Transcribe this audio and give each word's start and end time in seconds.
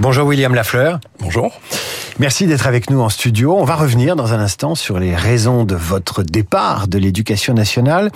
Bonjour 0.00 0.26
William 0.26 0.54
Lafleur. 0.54 0.98
Bonjour. 1.20 1.52
Merci 2.18 2.46
d'être 2.46 2.66
avec 2.66 2.90
nous 2.90 3.00
en 3.00 3.08
studio. 3.10 3.54
On 3.58 3.64
va 3.64 3.76
revenir 3.76 4.16
dans 4.16 4.32
un 4.32 4.38
instant 4.40 4.74
sur 4.74 4.98
les 4.98 5.14
raisons 5.14 5.64
de 5.64 5.74
votre 5.74 6.22
départ 6.22 6.88
de 6.88 6.98
l'éducation 6.98 7.52
nationale. 7.54 8.10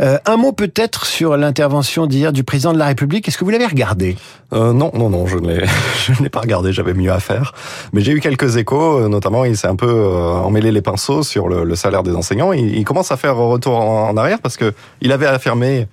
Euh, 0.00 0.18
un 0.26 0.36
mot 0.36 0.52
peut-être 0.52 1.04
sur 1.04 1.36
l'intervention 1.36 2.06
d'hier 2.06 2.32
du 2.32 2.42
président 2.42 2.72
de 2.72 2.78
la 2.78 2.86
République. 2.86 3.28
Est-ce 3.28 3.36
que 3.38 3.44
vous 3.44 3.50
l'avez 3.50 3.66
regardé? 3.66 4.16
Euh, 4.54 4.72
Non, 4.72 4.90
non, 4.94 5.10
non, 5.10 5.26
je 5.26 5.36
ne 5.38 5.52
l'ai, 6.22 6.28
pas 6.30 6.40
regardé. 6.40 6.72
J'avais 6.72 6.94
mieux 6.94 7.12
à 7.12 7.20
faire. 7.20 7.52
Mais 7.92 8.00
j'ai 8.00 8.12
eu 8.12 8.20
quelques 8.20 8.56
échos. 8.56 9.00
euh, 9.00 9.08
Notamment, 9.08 9.44
il 9.44 9.56
s'est 9.58 9.68
un 9.68 9.76
peu 9.76 9.88
euh, 9.88 10.32
emmêlé 10.38 10.72
les 10.72 10.82
pinceaux 10.82 11.22
sur 11.22 11.48
le, 11.48 11.64
le 11.64 11.76
salaire 11.76 12.02
des 12.02 12.14
enseignants. 12.14 12.52
Il, 12.52 12.74
il 12.76 12.84
commence 12.84 13.12
à 13.12 13.16
faire 13.18 13.36
retour 13.36 13.76
en, 13.78 14.08
en 14.08 14.16
arrière 14.16 14.38
parce 14.42 14.56
que 14.56 14.72
il 15.02 15.12
avait 15.12 15.26
affirmé 15.26 15.86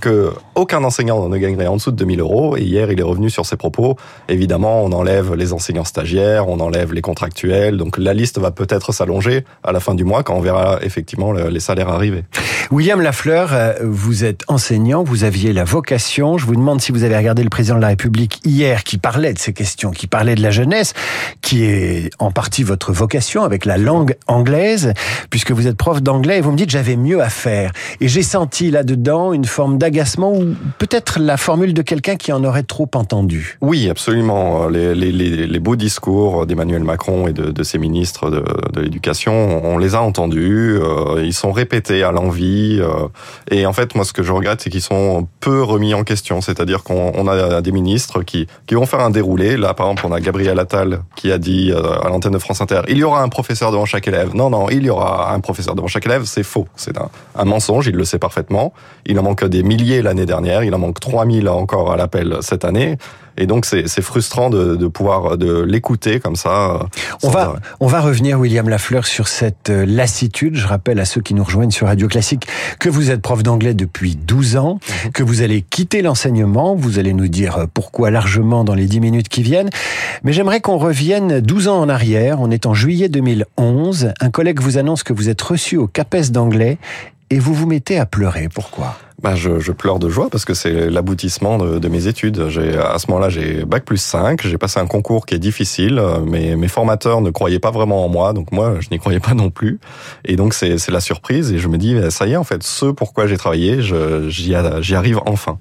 que 0.00 0.32
aucun 0.60 0.84
enseignant 0.84 1.28
ne 1.28 1.38
gagnerait 1.38 1.66
en 1.66 1.76
dessous 1.76 1.90
de 1.90 1.96
2000 1.96 2.20
euros. 2.20 2.56
Et 2.56 2.62
hier, 2.62 2.92
il 2.92 3.00
est 3.00 3.04
revenu 3.04 3.30
sur 3.30 3.46
ses 3.46 3.56
propos. 3.56 3.96
Évidemment, 4.28 4.82
on 4.84 4.92
enlève 4.92 5.34
les 5.34 5.52
enseignants 5.52 5.84
stagiaires, 5.84 6.48
on 6.48 6.60
enlève 6.60 6.92
les 6.92 7.00
contractuels. 7.00 7.76
Donc 7.76 7.96
la 7.98 8.14
liste 8.14 8.38
va 8.38 8.50
peut-être 8.50 8.92
s'allonger 8.92 9.44
à 9.64 9.72
la 9.72 9.80
fin 9.80 9.94
du 9.94 10.04
mois 10.04 10.22
quand 10.22 10.34
on 10.34 10.40
verra 10.40 10.78
effectivement 10.82 11.32
le- 11.32 11.48
les 11.48 11.60
salaires 11.60 11.88
arriver. 11.88 12.24
William 12.70 13.00
Lafleur, 13.00 13.50
euh, 13.52 13.72
vous 13.82 14.24
êtes 14.24 14.42
enseignant, 14.48 15.02
vous 15.02 15.24
aviez 15.24 15.52
la 15.52 15.64
vocation. 15.64 16.38
Je 16.38 16.46
vous 16.46 16.54
demande 16.54 16.80
si 16.80 16.92
vous 16.92 17.02
avez 17.02 17.16
regardé 17.16 17.42
le 17.42 17.48
président 17.50 17.76
de 17.76 17.80
la 17.80 17.88
République 17.88 18.40
hier 18.44 18.84
qui 18.84 18.98
parlait 18.98 19.32
de 19.32 19.38
ces 19.38 19.52
questions, 19.52 19.90
qui 19.90 20.06
parlait 20.06 20.34
de 20.36 20.42
la 20.42 20.50
jeunesse, 20.50 20.92
qui 21.42 21.64
est 21.64 22.10
en 22.18 22.30
partie 22.30 22.62
votre 22.62 22.92
vocation 22.92 23.42
avec 23.42 23.64
la 23.64 23.76
langue 23.78 24.14
anglaise, 24.28 24.92
puisque 25.30 25.50
vous 25.50 25.66
êtes 25.66 25.76
prof 25.76 26.00
d'anglais 26.02 26.38
et 26.38 26.40
vous 26.42 26.52
me 26.52 26.56
dites 26.56 26.70
j'avais 26.70 26.96
mieux 26.96 27.20
à 27.22 27.28
faire. 27.30 27.72
Et 28.00 28.06
j'ai 28.08 28.22
senti 28.22 28.70
là-dedans 28.70 29.32
une 29.32 29.44
forme 29.46 29.78
d'agacement 29.78 30.32
ou 30.32 30.49
peut-être 30.78 31.18
la 31.18 31.36
formule 31.36 31.74
de 31.74 31.82
quelqu'un 31.82 32.16
qui 32.16 32.32
en 32.32 32.44
aurait 32.44 32.62
trop 32.62 32.88
entendu. 32.94 33.58
Oui, 33.60 33.88
absolument. 33.88 34.68
Les, 34.68 34.94
les, 34.94 35.58
beaux 35.58 35.76
discours 35.76 36.46
d'Emmanuel 36.46 36.84
Macron 36.84 37.28
et 37.28 37.32
de, 37.32 37.62
ses 37.62 37.78
ministres 37.78 38.30
de, 38.30 38.80
l'éducation, 38.80 39.64
on 39.64 39.78
les 39.78 39.94
a 39.94 40.02
entendus. 40.02 40.78
euh, 40.80 41.22
ils 41.22 41.34
sont 41.34 41.52
répétés 41.52 42.02
à 42.02 42.12
l'envi. 42.12 42.78
euh, 42.80 43.08
et 43.50 43.66
en 43.66 43.72
fait, 43.72 43.94
moi, 43.94 44.04
ce 44.04 44.12
que 44.12 44.22
je 44.22 44.32
regrette, 44.32 44.62
c'est 44.62 44.70
qu'ils 44.70 44.80
sont 44.82 45.28
peu 45.40 45.62
remis 45.62 45.94
en 45.94 46.04
question. 46.04 46.40
C'est-à-dire 46.40 46.82
qu'on 46.82 47.12
on 47.14 47.28
a 47.28 47.60
des 47.60 47.72
ministres 47.72 48.22
qui, 48.22 48.46
qui 48.66 48.74
vont 48.74 48.86
faire 48.86 49.00
un 49.00 49.10
déroulé. 49.10 49.56
Là, 49.56 49.74
par 49.74 49.86
exemple, 49.86 50.06
on 50.06 50.12
a 50.12 50.20
Gabriel 50.20 50.58
Attal 50.58 51.00
qui 51.16 51.32
a 51.32 51.38
dit 51.38 51.72
euh, 51.72 52.00
à 52.00 52.08
l'antenne 52.08 52.32
de 52.32 52.38
France 52.38 52.60
Inter, 52.60 52.82
il 52.88 52.98
y 52.98 53.04
aura 53.04 53.22
un 53.22 53.28
professeur 53.28 53.72
devant 53.72 53.84
chaque 53.84 54.08
élève. 54.08 54.34
Non, 54.34 54.50
non, 54.50 54.68
il 54.70 54.84
y 54.84 54.90
aura 54.90 55.32
un 55.32 55.40
professeur 55.40 55.74
devant 55.74 55.88
chaque 55.88 56.06
élève. 56.06 56.24
C'est 56.24 56.42
faux. 56.42 56.66
C'est 56.76 56.96
un 56.98 57.44
mensonge. 57.44 57.86
Il 57.86 57.96
le 57.96 58.04
sait 58.04 58.18
parfaitement. 58.18 58.72
Il 59.06 59.18
en 59.18 59.22
manque 59.22 59.44
des 59.44 59.62
milliers 59.62 60.02
l'année 60.02 60.26
dernière. 60.26 60.39
Il 60.44 60.74
en 60.74 60.78
manque 60.78 61.00
3000 61.00 61.48
encore 61.48 61.92
à 61.92 61.96
l'appel 61.96 62.38
cette 62.40 62.64
année. 62.64 62.96
Et 63.40 63.46
donc, 63.46 63.64
c'est 63.64 64.02
frustrant 64.02 64.50
de, 64.50 64.76
de 64.76 64.86
pouvoir 64.86 65.38
de 65.38 65.62
l'écouter 65.62 66.20
comme 66.20 66.36
ça. 66.36 66.88
On 67.22 67.30
va, 67.30 67.40
arrêt. 67.40 67.58
on 67.80 67.86
va 67.86 68.00
revenir, 68.00 68.38
William 68.38 68.68
Lafleur, 68.68 69.06
sur 69.06 69.28
cette 69.28 69.70
euh, 69.70 69.86
lassitude. 69.86 70.56
Je 70.56 70.66
rappelle 70.66 71.00
à 71.00 71.06
ceux 71.06 71.22
qui 71.22 71.32
nous 71.32 71.42
rejoignent 71.42 71.70
sur 71.70 71.86
Radio 71.86 72.06
Classique 72.06 72.46
que 72.78 72.90
vous 72.90 73.10
êtes 73.10 73.22
prof 73.22 73.42
d'anglais 73.42 73.72
depuis 73.72 74.14
12 74.14 74.56
ans, 74.56 74.78
que 75.14 75.22
vous 75.22 75.40
allez 75.40 75.62
quitter 75.62 76.02
l'enseignement. 76.02 76.74
Vous 76.74 76.98
allez 76.98 77.14
nous 77.14 77.28
dire 77.28 77.56
euh, 77.56 77.66
pourquoi 77.72 78.10
largement 78.10 78.62
dans 78.62 78.74
les 78.74 78.86
10 78.86 79.00
minutes 79.00 79.28
qui 79.30 79.42
viennent. 79.42 79.70
Mais 80.22 80.34
j'aimerais 80.34 80.60
qu'on 80.60 80.76
revienne 80.76 81.40
12 81.40 81.68
ans 81.68 81.80
en 81.80 81.88
arrière. 81.88 82.40
On 82.40 82.50
est 82.50 82.66
en 82.66 82.74
juillet 82.74 83.08
2011. 83.08 84.12
Un 84.20 84.30
collègue 84.30 84.60
vous 84.60 84.76
annonce 84.76 85.02
que 85.02 85.14
vous 85.14 85.30
êtes 85.30 85.40
reçu 85.40 85.78
au 85.78 85.86
CAPES 85.86 86.30
d'anglais 86.30 86.76
et 87.30 87.38
vous 87.38 87.54
vous 87.54 87.66
mettez 87.66 87.98
à 87.98 88.04
pleurer. 88.04 88.48
Pourquoi? 88.52 88.98
Bah, 89.22 89.34
je, 89.34 89.60
je 89.60 89.72
pleure 89.72 89.98
de 89.98 90.08
joie 90.08 90.30
parce 90.30 90.46
que 90.46 90.54
c'est 90.54 90.88
l'aboutissement 90.88 91.58
de, 91.58 91.78
de 91.78 91.88
mes 91.88 92.06
études. 92.06 92.48
J'ai 92.48 92.76
à 92.78 92.98
ce 92.98 93.10
moment-là, 93.10 93.28
j'ai 93.28 93.64
bac 93.66 93.84
plus 93.84 93.98
5, 93.98 94.46
j'ai 94.46 94.56
passé 94.56 94.80
un 94.80 94.86
concours 94.86 95.26
qui 95.26 95.34
est 95.34 95.38
difficile, 95.38 95.98
euh, 95.98 96.20
mais 96.24 96.56
mes 96.56 96.68
formateurs 96.68 97.20
ne 97.20 97.30
croyaient 97.30 97.58
pas 97.58 97.70
vraiment 97.70 98.04
en 98.04 98.08
moi, 98.08 98.32
donc 98.32 98.50
moi, 98.50 98.76
je 98.80 98.88
n'y 98.90 98.98
croyais 98.98 99.20
pas 99.20 99.34
non 99.34 99.50
plus. 99.50 99.78
Et 100.24 100.36
donc, 100.36 100.54
c'est 100.54 100.78
c'est 100.78 100.92
la 100.92 101.00
surprise 101.00 101.52
et 101.52 101.58
je 101.58 101.68
me 101.68 101.76
dis, 101.76 101.96
ça 102.10 102.26
y 102.26 102.32
est, 102.32 102.36
en 102.36 102.44
fait, 102.44 102.62
ce 102.62 102.86
pourquoi 102.86 103.26
j'ai 103.26 103.36
travaillé, 103.36 103.80
j'y 103.82 104.54
arrive 104.54 105.20
enfin. 105.26 105.58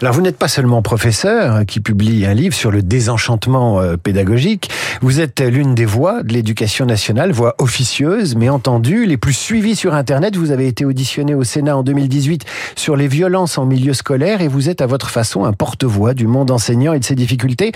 Alors 0.00 0.14
vous 0.14 0.22
n'êtes 0.22 0.38
pas 0.38 0.48
seulement 0.48 0.82
professeur 0.82 1.56
euh, 1.56 1.64
qui 1.64 1.80
publie 1.80 2.24
un 2.26 2.34
livre 2.34 2.54
sur 2.54 2.70
le 2.70 2.82
désenchantement 2.82 3.80
euh, 3.80 3.96
pédagogique, 3.96 4.70
vous 5.02 5.20
êtes 5.20 5.40
l'une 5.40 5.74
des 5.74 5.84
voix 5.84 6.22
de 6.22 6.32
l'éducation 6.32 6.86
nationale, 6.86 7.32
voix 7.32 7.54
officieuse 7.58 8.34
mais 8.36 8.48
entendue, 8.48 9.06
les 9.06 9.16
plus 9.16 9.32
suivies 9.32 9.76
sur 9.76 9.94
Internet. 9.94 10.36
Vous 10.36 10.50
avez 10.50 10.66
été 10.66 10.84
auditionné 10.84 11.34
au 11.34 11.44
Sénat 11.44 11.76
en 11.76 11.82
2018 11.82 12.44
sur 12.76 12.96
les 12.96 13.08
violences 13.08 13.58
en 13.58 13.66
milieu 13.66 13.94
scolaire 13.94 14.40
et 14.40 14.48
vous 14.48 14.68
êtes 14.68 14.80
à 14.80 14.86
votre 14.86 15.10
façon 15.10 15.44
un 15.44 15.52
porte-voix 15.52 16.14
du 16.14 16.26
monde 16.26 16.50
enseignant 16.50 16.92
et 16.92 16.98
de 16.98 17.04
ses 17.04 17.14
difficultés. 17.14 17.72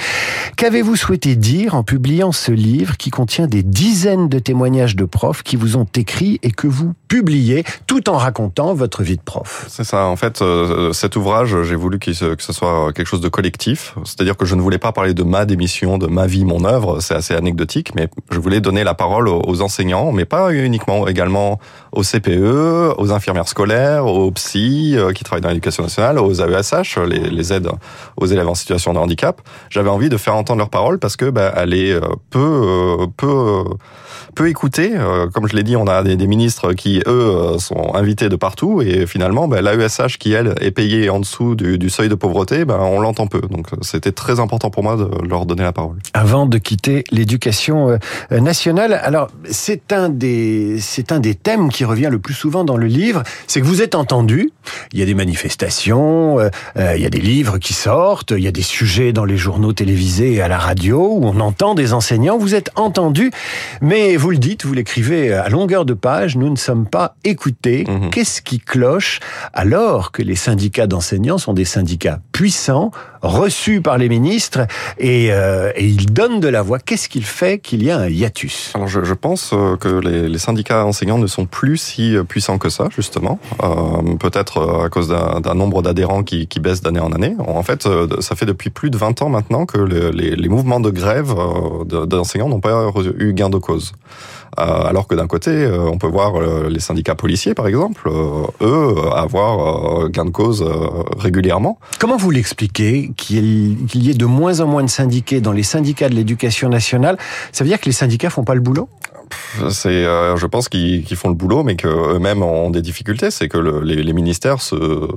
Qu'avez-vous 0.57 0.97
souhaité 0.97 1.37
dire 1.37 1.75
en 1.75 1.83
publiant 1.83 2.33
ce 2.33 2.53
livre 2.53 2.97
qui 2.97 3.11
contient 3.11 3.47
des 3.47 3.63
dizaines 3.63 4.29
de 4.29 4.39
témoignages 4.39 4.97
de 4.97 5.05
profs 5.05 5.43
qui 5.43 5.57
vous 5.57 5.77
ont 5.77 5.87
écrit 5.95 6.39
et 6.43 6.51
que 6.51 6.67
vous 6.67 6.95
publiez 7.15 7.63
tout 7.87 8.11
en 8.11 8.17
racontant 8.17 8.75
votre 8.75 9.05
vie 9.05 9.17
de 9.17 9.23
prof 9.23 9.67
C'est 9.69 9.85
ça. 9.85 10.07
En 10.07 10.17
fait, 10.17 10.43
euh, 10.43 10.93
cet 10.93 11.15
ouvrage, 11.15 11.63
j'ai 11.63 11.77
voulu 11.77 12.01
que 12.01 12.13
ce 12.13 12.53
soit 12.53 12.93
quelque 12.93 13.07
chose 13.07 13.21
de 13.21 13.29
collectif. 13.29 13.95
C'est-à-dire 14.05 14.37
que 14.37 14.45
je 14.45 14.57
ne 14.57 14.61
voulais 14.61 14.79
pas 14.79 14.91
parler 14.91 15.15
de 15.15 15.23
ma 15.23 15.45
démission, 15.45 15.97
de 15.97 16.09
ma 16.09 16.27
vie, 16.27 16.45
mon 16.45 16.65
œuvre. 16.65 16.99
C'est 17.01 17.15
assez 17.15 17.33
anecdotique, 17.33 17.95
mais 17.95 18.09
je 18.33 18.41
voulais 18.41 18.61
donner 18.61 18.83
la 18.83 18.95
parole 18.95 19.29
aux 19.29 19.63
enseignants, 19.63 20.11
mais 20.11 20.25
pas 20.25 20.53
uniquement, 20.53 21.07
également 21.07 21.61
aux 21.93 22.03
CPE, 22.03 22.99
aux 22.99 23.13
infirmières 23.13 23.47
scolaires, 23.47 24.07
aux 24.07 24.33
psy 24.33 24.95
euh, 24.97 25.13
qui 25.13 25.23
travaillent 25.23 25.43
dans 25.43 25.51
l'éducation 25.51 25.85
nationale, 25.85 26.19
aux 26.19 26.41
AESH, 26.41 26.99
les, 26.99 27.31
les 27.31 27.53
aides 27.53 27.71
aux 28.17 28.27
élèves 28.27 28.49
en 28.49 28.57
situation 28.57 28.93
de 28.93 28.99
handicap. 28.99 29.41
J'avais 29.71 29.91
envie 29.91 30.09
de 30.09 30.17
faire 30.17 30.35
entendre 30.35 30.59
leur 30.59 30.71
parole 30.71 30.99
parce 30.99 31.17
que 31.17 31.31
bah, 31.31 31.55
elle 31.57 31.75
est 31.75 31.93
euh, 31.93 32.01
peu, 32.31 33.07
peu, 33.17 33.63
peu 34.35 34.49
écoutée. 34.49 34.95
Comme 35.33 35.47
je 35.47 35.55
l'ai 35.55 35.63
dit, 35.63 35.77
on 35.77 35.87
a 35.87 36.03
des 36.03 36.27
ministres 36.27 36.73
qui 36.73 37.04
eux 37.07 37.55
euh, 37.55 37.59
sont 37.59 37.95
invités 37.95 38.29
de 38.29 38.37
partout 38.37 38.83
et 38.83 39.07
finalement, 39.07 39.49
bah, 39.49 39.63
l'AESH 39.63 40.19
qui 40.19 40.33
elle 40.33 40.55
est 40.61 40.71
payée 40.71 41.11
en 41.11 41.21
dessous 41.21 41.55
du, 41.55 41.91
seuil 41.91 42.09
de 42.09 42.15
pauvreté, 42.15 42.65
bah, 42.65 42.79
on 42.81 43.01
l'entend 43.01 43.27
peu. 43.27 43.41
Donc 43.41 43.69
c'était 43.83 44.13
très 44.13 44.41
important 44.41 44.71
pour 44.71 44.83
moi 44.83 44.97
de 44.97 45.09
leur 45.29 45.47
donner 45.47 45.63
la 45.63 45.73
parole. 45.73 45.97
avant 46.13 46.47
de 46.47 46.59
quitter 46.59 47.05
l'éducation 47.11 47.99
euh, 48.33 48.41
nationale. 48.41 48.93
Alors, 49.03 49.29
c'est 49.51 49.93
un 49.93 50.09
des 50.09 50.79
c'est 50.81 51.13
un 51.13 51.21
des 51.21 51.35
thèmes 51.35 51.69
qui 51.69 51.85
revient 51.85 52.09
le 52.11 52.19
plus 52.19 52.35
souvent 52.35 52.65
dans 52.65 52.77
le 52.77 52.87
livre, 52.87 53.23
c'est 53.47 53.61
que 53.61 53.67
vous 53.67 53.83
êtes 53.83 53.95
entendu. 53.95 54.51
Il 54.93 54.99
y 54.99 55.03
a 55.03 55.07
des 55.07 55.15
manifestations, 55.15 56.39
euh, 56.39 56.49
euh, 56.77 56.95
il 56.97 57.03
y 57.03 57.07
a 57.07 57.11
des 57.11 57.21
livres 57.21 57.59
qui 57.59 57.73
sortent, 57.75 58.33
il 58.37 58.43
y 58.43 58.49
a 58.49 58.53
des 58.53 58.63
sujets 58.63 59.13
dans 59.13 59.25
les 59.25 59.37
journaux 59.37 59.73
télévisés 59.73 60.35
et 60.35 60.41
à 60.41 60.49
la 60.49 60.59
radio 60.59 61.17
où 61.19 61.27
on 61.27 61.41
entend 61.41 61.75
des 61.75 61.93
enseignants. 61.93 62.39
Vous 62.39 62.55
êtes 62.55 62.71
entendu, 62.77 63.31
mais 63.81 64.17
vous 64.17 64.31
le 64.31 64.39
dites, 64.39 64.65
vous 64.65 64.75
l'écrivez 64.75 65.33
à 65.33 65.49
longueur 65.49 65.85
de 65.85 65.95
page. 65.95 66.37
Nous 66.37 66.51
ne 66.51 66.57
sommes 66.57 66.87
pas 66.87 66.94
écoutés. 67.25 67.85
Mhm. 67.89 68.11
Qu'est-ce 68.11 68.43
qui 68.43 68.59
cloche 68.61 69.21
alors 69.53 70.13
que 70.13 70.23
les 70.23 70.37
syndicats 70.37 70.87
d'enseignants 70.87 71.39
sont 71.39 71.53
des 71.53 71.65
syndicats 71.65 72.21
puissants, 72.33 72.91
reçus 73.23 73.81
par 73.81 73.97
les 73.99 74.09
ministres 74.09 74.67
et, 74.99 75.29
euh, 75.33 75.73
et 75.77 75.87
ils 75.87 76.07
donnent 76.13 76.41
de 76.41 76.49
la 76.49 76.63
voix? 76.63 76.79
Qu'est-ce 76.79 77.09
qu'il 77.09 77.25
fait 77.25 77.59
qu'il 77.59 77.83
y 77.83 77.91
a 77.91 77.99
un 77.99 78.09
hiatus? 78.09 78.73
Alors 78.75 78.89
je, 78.89 79.03
je 79.05 79.15
pense 79.15 79.51
euh, 79.53 79.77
que 79.77 79.89
les, 79.89 80.29
les 80.29 80.39
syndicats 80.39 80.85
enseignants 80.85 81.19
ne 81.19 81.27
sont 81.27 81.47
plus 81.47 81.77
si 81.79 82.17
euh, 82.17 82.25
puissants 82.25 82.59
que 82.59 82.69
ça, 82.69 82.89
justement. 82.95 83.39
Euh, 83.63 84.17
Peut-être 84.21 84.85
à 84.85 84.89
cause 84.89 85.09
d'un 85.09 85.55
nombre 85.55 85.83
d'adhérents 85.83 86.23
qui, 86.23 86.47
qui 86.47 86.61
baisse 86.61 86.81
d'année 86.83 87.01
en 87.01 87.13
année. 87.13 87.35
En 87.39 87.63
fait, 87.63 87.87
ça 88.21 88.37
fait 88.37 88.47
depuis 88.47 88.71
plus 88.71 88.91
de 88.91 88.97
20 88.97 89.23
ans 89.23 89.29
maintenant 89.29 89.67
que 89.67 89.79
le- 89.79 90.11
les, 90.11 90.35
les 90.37 90.49
mouvements 90.49 90.81
de 90.81 90.91
grève 90.91 91.35
de- 91.87 92.05
d'enseignants 92.07 92.49
n'ont 92.49 92.61
pas 92.61 92.91
eu 93.19 93.33
gain 93.33 93.51
de 93.51 93.59
cause. 93.59 93.93
Euh, 94.59 94.85
alors 94.85 95.07
que 95.07 95.15
d'un 95.15 95.27
côté, 95.27 95.51
euh, 95.51 95.89
on 95.91 95.99
peut 95.99 96.07
voir 96.07 96.37
euh, 96.37 96.69
les 96.69 96.81
syndicats 96.81 97.15
policiers, 97.15 97.55
par 97.55 97.67
exemple, 97.67 98.09
eux, 98.61 98.95
avoir 99.15 100.09
gain 100.11 100.25
de 100.25 100.31
cause 100.31 100.65
régulièrement. 101.19 101.79
Comment 101.99 102.17
vous 102.17 102.31
l'expliquez 102.31 103.11
qu'il 103.17 103.77
qu'il 103.87 104.05
y 104.05 104.11
ait 104.11 104.15
de 104.15 104.27
moins 104.27 104.61
en 104.61 104.67
moins 104.67 104.83
de 104.83 104.91
syndiqués 104.91 105.41
dans 105.41 105.53
les 105.53 105.63
syndicats 105.63 106.09
de 106.09 106.15
l'éducation 106.15 106.69
nationale? 106.69 107.17
Ça 107.53 107.65
veut 107.65 107.69
dire 107.69 107.81
que 107.81 107.87
les 107.87 107.93
syndicats 107.93 108.31
font 108.31 108.45
pas 108.45 108.55
le 108.55 108.61
boulot? 108.61 108.89
C'est, 109.71 109.89
euh, 110.05 110.37
je 110.37 110.47
pense 110.47 110.69
qu'ils 110.69 111.05
font 111.17 111.29
le 111.29 111.35
boulot, 111.35 111.63
mais 111.63 111.77
qu'eux-mêmes 111.77 112.43
ont 112.43 112.71
des 112.71 112.83
difficultés. 112.83 113.31
C'est 113.31 113.49
que 113.49 113.59
le- 113.59 113.81
les, 113.81 114.03
les 114.03 114.13
ministères 114.13 114.61
se, 114.61 115.09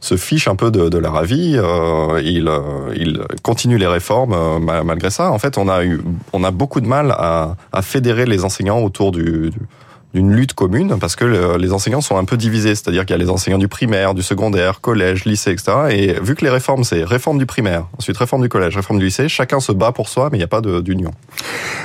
se 0.00 0.16
fichent 0.16 0.48
un 0.48 0.56
peu 0.56 0.70
de, 0.70 0.88
de 0.88 0.98
leur 0.98 1.16
avis. 1.16 1.56
Euh, 1.56 2.20
ils, 2.24 2.48
euh, 2.48 2.60
ils 2.96 3.20
continuent 3.42 3.78
les 3.78 3.86
réformes 3.86 4.32
euh, 4.34 4.58
ma- 4.58 4.84
malgré 4.84 5.10
ça. 5.10 5.30
En 5.32 5.38
fait, 5.38 5.58
on 5.58 5.68
a 5.68 5.84
eu, 5.84 6.00
on 6.32 6.44
a 6.44 6.50
beaucoup 6.50 6.80
de 6.80 6.86
mal 6.86 7.10
à, 7.12 7.56
à 7.72 7.82
fédérer 7.82 8.24
les 8.26 8.44
enseignants 8.44 8.80
autour 8.80 9.12
du, 9.12 9.50
du 9.50 9.58
d'une 10.14 10.34
lutte 10.34 10.54
commune 10.54 10.96
parce 11.00 11.16
que 11.16 11.56
les 11.56 11.72
enseignants 11.72 12.00
sont 12.00 12.16
un 12.16 12.24
peu 12.24 12.36
divisés, 12.36 12.74
c'est-à-dire 12.74 13.06
qu'il 13.06 13.14
y 13.16 13.18
a 13.20 13.22
les 13.22 13.30
enseignants 13.30 13.58
du 13.58 13.68
primaire, 13.68 14.14
du 14.14 14.22
secondaire, 14.22 14.80
collège, 14.80 15.24
lycée, 15.24 15.52
etc. 15.52 15.72
Et 15.90 16.20
vu 16.20 16.34
que 16.34 16.44
les 16.44 16.50
réformes, 16.50 16.84
c'est 16.84 17.04
réforme 17.04 17.38
du 17.38 17.46
primaire, 17.46 17.86
ensuite 17.98 18.16
réforme 18.16 18.42
du 18.42 18.48
collège, 18.48 18.76
réforme 18.76 18.98
du 18.98 19.06
lycée, 19.06 19.28
chacun 19.28 19.60
se 19.60 19.72
bat 19.72 19.92
pour 19.92 20.08
soi, 20.08 20.28
mais 20.30 20.38
il 20.38 20.40
n'y 20.40 20.44
a 20.44 20.48
pas 20.48 20.60
d'union. 20.60 21.12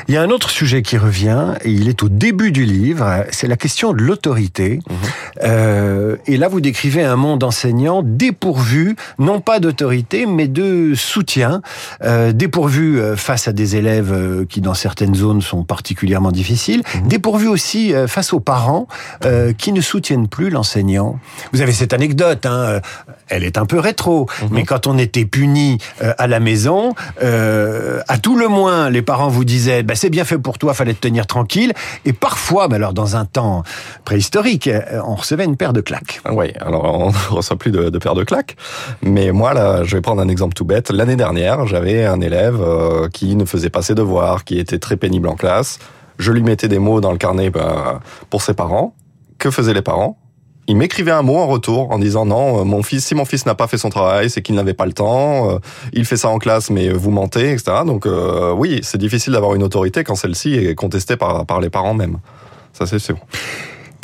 Il 0.07 0.13
y 0.13 0.17
a 0.17 0.21
un 0.21 0.29
autre 0.29 0.49
sujet 0.49 0.81
qui 0.81 0.97
revient, 0.97 1.53
et 1.63 1.71
il 1.71 1.89
est 1.89 2.03
au 2.03 2.09
début 2.09 2.51
du 2.51 2.63
livre, 2.63 3.25
c'est 3.31 3.47
la 3.47 3.57
question 3.57 3.93
de 3.93 4.01
l'autorité. 4.01 4.79
Mhm. 4.89 4.95
Euh, 5.43 6.15
et 6.25 6.37
là, 6.37 6.47
vous 6.47 6.61
décrivez 6.61 7.03
un 7.03 7.15
monde 7.15 7.43
enseignant 7.43 8.01
dépourvu, 8.03 8.95
non 9.19 9.41
pas 9.41 9.59
d'autorité, 9.59 10.25
mais 10.25 10.47
de 10.47 10.93
soutien, 10.95 11.61
euh, 12.03 12.31
dépourvu 12.31 12.99
euh, 12.99 13.15
face 13.15 13.47
à 13.47 13.53
des 13.53 13.75
élèves 13.75 14.11
euh, 14.13 14.45
qui, 14.47 14.61
dans 14.61 14.73
certaines 14.73 15.15
zones, 15.15 15.41
sont 15.41 15.63
particulièrement 15.63 16.31
difficiles, 16.31 16.83
mhm. 16.95 17.07
dépourvu 17.07 17.47
aussi 17.47 17.93
euh, 17.93 18.07
face 18.17 18.33
aux 18.33 18.39
parents 18.39 18.87
euh, 19.25 19.53
qui 19.53 19.71
ne 19.71 19.79
soutiennent 19.79 20.27
plus 20.27 20.49
l'enseignant. 20.49 21.19
Vous 21.53 21.61
avez 21.61 21.71
cette 21.71 21.93
anecdote, 21.93 22.47
hein, 22.47 22.57
euh, 22.57 22.79
elle 23.27 23.43
est 23.43 23.59
un 23.59 23.67
peu 23.67 23.77
rétro, 23.77 24.27
mhm. 24.41 24.47
mais 24.49 24.63
quand 24.63 24.87
on 24.87 24.97
était 24.97 25.25
puni 25.25 25.77
à 25.99 26.25
la 26.25 26.39
maison, 26.39 26.95
à 27.21 28.17
tout 28.17 28.35
le 28.35 28.47
moins, 28.47 28.89
les 28.89 29.03
parents 29.03 29.27
vous 29.27 29.45
disaient 29.45 29.83
bah, 29.83 29.93
c'est 29.93 30.09
bien 30.09 30.25
fait 30.25 30.39
pour 30.39 30.57
toi, 30.57 30.73
fallait 30.73 30.95
te 30.95 31.01
tenir 31.01 31.27
tranquille. 31.27 31.73
Et 32.05 32.13
parfois, 32.13 32.67
mais 32.69 32.77
alors 32.77 32.93
dans 32.93 33.15
un 33.17 33.25
temps 33.25 33.61
préhistorique, 34.03 34.67
on 35.05 35.13
recevait 35.13 35.45
une 35.45 35.57
paire 35.57 35.73
de 35.73 35.81
claques. 35.81 36.21
Ah 36.25 36.33
oui, 36.33 36.53
alors 36.59 36.85
on 36.99 37.11
ne 37.11 37.35
reçoit 37.35 37.57
plus 37.57 37.71
de, 37.71 37.89
de 37.89 37.99
paire 37.99 38.15
de 38.15 38.23
claques. 38.23 38.55
Mais 39.03 39.31
moi, 39.31 39.53
là, 39.53 39.83
je 39.83 39.95
vais 39.95 40.01
prendre 40.01 40.23
un 40.23 40.27
exemple 40.27 40.55
tout 40.55 40.65
bête. 40.65 40.89
L'année 40.89 41.17
dernière, 41.17 41.67
j'avais 41.67 42.05
un 42.05 42.21
élève 42.21 42.59
qui 43.13 43.35
ne 43.35 43.45
faisait 43.45 43.69
pas 43.69 43.83
ses 43.83 43.93
devoirs, 43.93 44.43
qui 44.43 44.57
était 44.57 44.79
très 44.79 44.97
pénible 44.97 45.27
en 45.27 45.35
classe 45.35 45.77
je 46.17 46.31
lui 46.31 46.43
mettais 46.43 46.67
des 46.67 46.79
mots 46.79 47.01
dans 47.01 47.11
le 47.11 47.17
carnet 47.17 47.49
bah, 47.49 48.01
pour 48.29 48.41
ses 48.41 48.53
parents. 48.53 48.93
Que 49.37 49.51
faisaient 49.51 49.73
les 49.73 49.81
parents? 49.81 50.17
Il 50.69 50.75
m'écrivait 50.75 51.11
un 51.11 51.21
mot 51.21 51.37
en 51.37 51.47
retour 51.47 51.91
en 51.91 51.99
disant 51.99 52.25
non, 52.25 52.59
euh, 52.59 52.63
mon 52.65 52.83
fils, 52.83 53.05
si 53.05 53.15
mon 53.15 53.23
fils 53.23 53.45
n'a 53.45 53.55
pas 53.55 53.67
fait 53.67 53.77
son 53.77 53.89
travail, 53.89 54.29
c'est 54.29 54.41
qu'il 54.41 54.55
n'avait 54.55 54.73
pas 54.73 54.85
le 54.85 54.91
temps. 54.91 55.49
Euh, 55.49 55.59
il 55.93 56.03
fait 56.03 56.17
ça 56.17 56.27
en 56.27 56.39
classe, 56.39 56.69
mais 56.69 56.89
vous 56.89 57.09
mentez, 57.09 57.53
etc. 57.53 57.83
Donc 57.85 58.05
euh, 58.05 58.51
oui, 58.51 58.81
c'est 58.83 58.97
difficile 58.97 59.33
d'avoir 59.33 59.55
une 59.55 59.63
autorité 59.63 60.03
quand 60.03 60.15
celle-ci 60.15 60.55
est 60.55 60.75
contestée 60.75 61.15
par 61.15 61.45
par 61.45 61.61
les 61.61 61.69
parents 61.69 61.93
même. 61.93 62.17
Ça 62.73 62.85
c'est 62.85 62.99
sûr. 62.99 63.17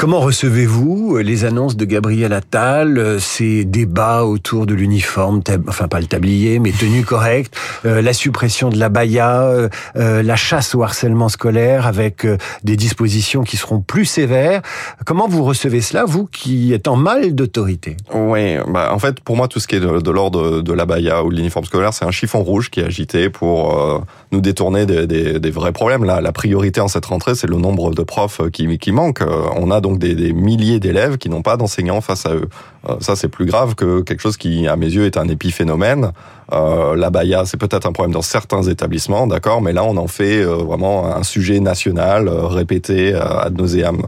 Comment 0.03 0.19
recevez-vous 0.19 1.15
euh, 1.15 1.21
les 1.21 1.45
annonces 1.45 1.77
de 1.77 1.85
Gabriel 1.85 2.33
Attal, 2.33 2.97
euh, 2.97 3.19
ces 3.19 3.63
débats 3.63 4.25
autour 4.25 4.65
de 4.65 4.73
l'uniforme, 4.73 5.41
enfin 5.69 5.87
pas 5.87 6.01
le 6.01 6.07
tablier, 6.07 6.59
mais 6.59 6.73
tenue 6.73 7.05
correcte, 7.05 7.55
euh, 7.85 8.01
la 8.01 8.11
suppression 8.11 8.67
de 8.67 8.77
la 8.77 8.89
baya, 8.89 9.69
la 9.95 10.35
chasse 10.35 10.75
au 10.75 10.83
harcèlement 10.83 11.29
scolaire 11.29 11.87
avec 11.87 12.27
des 12.65 12.75
dispositions 12.75 13.43
qui 13.43 13.55
seront 13.55 13.79
plus 13.79 14.03
sévères? 14.03 14.61
Comment 15.05 15.29
vous 15.29 15.45
recevez 15.45 15.79
cela, 15.79 16.03
vous 16.03 16.25
qui 16.25 16.73
êtes 16.73 16.89
en 16.89 16.97
mal 16.97 17.33
d'autorité? 17.33 17.95
Oui, 18.13 18.57
bah 18.67 18.89
en 18.93 18.99
fait 18.99 19.21
pour 19.21 19.37
moi 19.37 19.47
tout 19.47 19.61
ce 19.61 19.67
qui 19.69 19.75
est 19.75 19.79
de, 19.79 20.11
l'ordre 20.11 20.61
de 20.61 20.73
la 20.73 20.85
baya 20.85 21.23
ou 21.23 21.29
de 21.29 21.35
l'uniforme 21.37 21.65
scolaire, 21.65 21.93
c'est 21.93 22.03
un 22.03 22.11
chiffon 22.11 22.43
rouge 22.43 22.69
qui 22.69 22.81
est 22.81 22.85
agité 22.85 23.29
pour 23.29 24.03
nous 24.33 24.41
détourner 24.41 24.85
des, 24.85 25.51
vrais 25.51 25.71
problèmes. 25.71 26.03
Là, 26.03 26.19
la 26.19 26.33
priorité 26.33 26.81
en 26.81 26.89
cette 26.89 27.05
rentrée, 27.05 27.35
c'est 27.35 27.47
le 27.47 27.57
nombre 27.57 27.93
de 27.93 28.03
profs 28.03 28.41
qui, 28.51 28.77
qui 28.77 28.91
manque. 28.91 29.21
On 29.55 29.71
a 29.71 29.79
donc 29.79 29.92
des, 29.97 30.33
milliers 30.33 30.79
d'élèves 30.79 31.17
qui 31.17 31.29
n'ont 31.29 31.41
pas 31.41 31.57
d'enseignants 31.57 32.01
face 32.01 32.25
à 32.25 32.35
eux. 32.35 32.49
Euh, 32.89 32.95
ça, 32.99 33.15
c'est 33.15 33.29
plus 33.29 33.45
grave 33.45 33.75
que 33.75 34.01
quelque 34.01 34.21
chose 34.21 34.37
qui, 34.37 34.67
à 34.67 34.75
mes 34.75 34.87
yeux, 34.87 35.05
est 35.05 35.17
un 35.17 35.27
épiphénomène. 35.27 36.11
Euh, 36.51 36.95
la 36.95 37.09
baya, 37.09 37.43
c'est 37.45 37.57
peut-être 37.57 37.87
un 37.87 37.91
problème 37.91 38.13
dans 38.13 38.21
certains 38.21 38.63
établissements, 38.63 39.27
d'accord, 39.27 39.61
mais 39.61 39.73
là, 39.73 39.83
on 39.83 39.97
en 39.97 40.07
fait 40.07 40.41
euh, 40.41 40.55
vraiment 40.55 41.15
un 41.15 41.23
sujet 41.23 41.59
national 41.59 42.27
euh, 42.27 42.45
répété 42.47 43.13
ad 43.13 43.57
nauseam. 43.57 44.03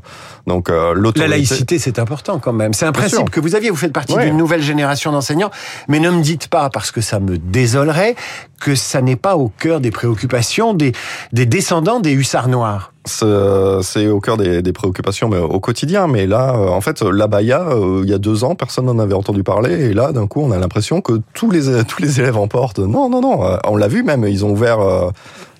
Donc. 0.45 0.69
La 0.69 1.27
laïcité, 1.27 1.79
c'est 1.79 1.97
important 1.97 2.39
quand 2.39 2.53
même. 2.53 2.73
C'est 2.73 2.85
un 2.85 2.91
principe 2.91 3.29
que 3.29 3.39
vous 3.39 3.55
aviez. 3.55 3.69
Vous 3.69 3.75
faites 3.75 3.93
partie 3.93 4.15
d'une 4.15 4.37
nouvelle 4.37 4.61
génération 4.61 5.11
d'enseignants, 5.11 5.51
mais 5.87 5.99
ne 5.99 6.09
me 6.11 6.21
dites 6.21 6.47
pas, 6.47 6.69
parce 6.69 6.91
que 6.91 7.01
ça 7.01 7.19
me 7.19 7.37
désolerait, 7.37 8.15
que 8.59 8.75
ça 8.75 9.01
n'est 9.01 9.15
pas 9.15 9.37
au 9.37 9.49
cœur 9.49 9.79
des 9.79 9.91
préoccupations 9.91 10.73
des, 10.73 10.91
des 11.33 11.45
descendants 11.45 11.99
des 11.99 12.11
hussards 12.11 12.47
noirs 12.47 12.91
c'est 13.07 14.07
au 14.07 14.19
cœur 14.19 14.35
des, 14.35 14.63
des, 14.63 14.73
préoccupations 14.73 15.29
mais 15.29 15.37
au 15.37 15.59
quotidien. 15.59 16.07
Mais 16.07 16.25
là, 16.25 16.53
en 16.53 16.81
fait, 16.81 17.03
la 17.03 17.27
baya, 17.27 17.67
il 18.01 18.09
y 18.09 18.13
a 18.13 18.17
deux 18.17 18.43
ans, 18.43 18.55
personne 18.65 18.85
n'en 18.85 18.99
avait 18.99 19.13
entendu 19.13 19.43
parler. 19.43 19.71
Et 19.85 19.93
là, 19.93 20.11
d'un 20.11 20.27
coup, 20.27 20.41
on 20.41 20.51
a 20.51 20.57
l'impression 20.57 21.01
que 21.01 21.21
tous 21.33 21.51
les, 21.51 21.83
tous 21.87 22.01
les 22.01 22.19
élèves 22.19 22.37
en 22.37 22.47
portent. 22.47 22.79
Non, 22.79 23.09
non, 23.09 23.21
non. 23.21 23.45
Euh, 23.45 23.57
on 23.65 23.77
l'a 23.77 23.87
vu 23.87 24.03
même. 24.03 24.25
Ils 24.25 24.43
ont 24.45 24.51
ouvert. 24.51 24.79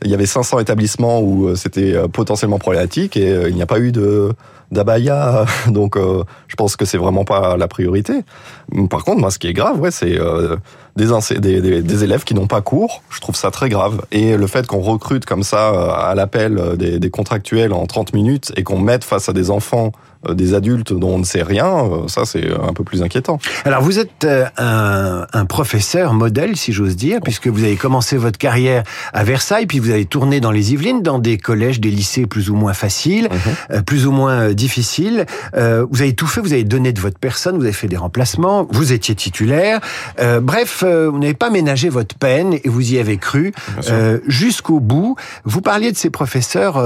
Euh, 0.05 0.07
il 0.07 0.11
y 0.11 0.13
avait 0.13 0.25
500 0.25 0.59
établissements 0.59 1.19
où 1.19 1.47
euh, 1.47 1.55
c'était 1.55 1.95
potentiellement 2.11 2.59
problématique 2.59 3.17
et 3.17 3.47
il 3.47 3.55
n'y 3.55 3.61
a 3.61 3.65
pas 3.65 3.79
eu 3.79 3.91
de 3.91 4.31
d'abaya. 4.71 5.45
Donc, 5.67 5.95
je 5.95 6.55
pense 6.55 6.75
que 6.75 6.85
c'est 6.85 6.97
vraiment 6.97 7.23
pas 7.23 7.55
la 7.55 7.67
priorité. 7.67 8.23
Par 8.89 9.03
contre, 9.03 9.19
moi, 9.19 9.29
ce 9.29 9.37
qui 9.37 9.47
est 9.47 9.53
grave, 9.53 9.79
ouais, 9.79 9.91
c'est 9.91 10.17
des, 10.95 11.21
des, 11.21 12.03
élèves 12.03 12.23
qui 12.23 12.33
n'ont 12.33 12.47
pas 12.47 12.61
cours. 12.61 13.03
Je 13.11 13.19
trouve 13.19 13.35
ça 13.35 13.51
très 13.51 13.69
grave. 13.69 14.01
Et 14.11 14.35
le 14.35 14.47
fait 14.47 14.65
qu'on 14.65 14.79
recrute 14.79 15.25
comme 15.25 15.43
ça 15.43 15.93
à 15.93 16.15
l'appel 16.15 16.75
des, 16.77 17.09
contractuels 17.11 17.73
en 17.73 17.85
30 17.85 18.13
minutes 18.13 18.51
et 18.57 18.63
qu'on 18.63 18.79
mette 18.79 19.03
face 19.03 19.29
à 19.29 19.33
des 19.33 19.51
enfants 19.51 19.91
euh, 20.29 20.33
des 20.33 20.53
adultes 20.53 20.93
dont 20.93 21.15
on 21.15 21.19
ne 21.19 21.23
sait 21.23 21.43
rien, 21.43 21.67
euh, 21.67 22.07
ça 22.07 22.25
c'est 22.25 22.51
un 22.51 22.73
peu 22.73 22.83
plus 22.83 23.01
inquiétant. 23.01 23.39
Alors 23.63 23.81
vous 23.81 23.99
êtes 23.99 24.23
euh, 24.23 24.45
un, 24.57 25.45
professeur 25.45 26.13
modèle, 26.13 26.55
si 26.55 26.73
j'ose 26.73 26.95
dire, 26.95 27.19
puisque 27.23 27.47
vous 27.47 27.63
avez 27.63 27.75
commencé 27.75 28.17
votre 28.17 28.37
carrière 28.37 28.83
à 29.13 29.23
Versailles, 29.23 29.65
puis 29.65 29.79
vous 29.79 29.91
tourné 30.03 30.41
dans 30.41 30.51
les 30.51 30.73
Yvelines, 30.73 31.01
dans 31.01 31.19
des 31.19 31.37
collèges, 31.37 31.79
des 31.79 31.91
lycées 31.91 32.25
plus 32.25 32.49
ou 32.49 32.55
moins 32.55 32.73
faciles, 32.73 33.29
mhm. 33.69 33.83
plus 33.83 34.05
ou 34.05 34.11
moins 34.11 34.51
difficiles. 34.51 35.25
vous 35.53 36.01
avez 36.01 36.13
tout 36.13 36.27
fait, 36.27 36.41
vous 36.41 36.51
avez 36.51 36.65
donné 36.65 36.91
de 36.91 36.99
votre 36.99 37.19
personne, 37.19 37.55
vous 37.55 37.63
avez 37.63 37.71
fait 37.71 37.87
des 37.87 37.95
remplacements, 37.95 38.67
vous 38.71 38.91
étiez 38.91 39.15
titulaire. 39.15 39.79
bref, 40.41 40.83
vous 40.83 41.17
n'avez 41.17 41.33
pas 41.33 41.49
ménagé 41.49 41.87
votre 41.87 42.15
peine 42.15 42.53
et 42.53 42.67
vous 42.67 42.93
y 42.93 42.99
avez 42.99 43.17
cru 43.17 43.53
jusqu'au 44.27 44.79
bout. 44.79 45.15
Vous 45.45 45.61
parliez 45.61 45.91
de 45.91 45.97
ces 45.97 46.09
professeurs 46.09 46.83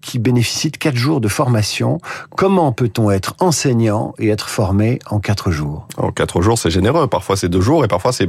qui 0.00 0.18
bénéficient 0.18 0.70
de 0.70 0.76
quatre 0.76 0.96
jours 0.96 1.20
de 1.20 1.28
formation. 1.28 1.98
Comment 2.36 2.72
peut-on 2.72 3.10
être 3.10 3.34
enseignant 3.40 4.14
et 4.18 4.28
être 4.28 4.48
formé 4.48 4.98
en 5.10 5.18
quatre 5.18 5.50
jours? 5.50 5.88
En 5.96 6.10
quatre 6.10 6.42
jours, 6.42 6.58
c'est 6.58 6.70
généreux. 6.70 7.06
Parfois, 7.06 7.36
c'est 7.36 7.48
deux 7.48 7.60
jours 7.60 7.84
et 7.84 7.88
parfois, 7.88 8.12
c'est 8.12 8.28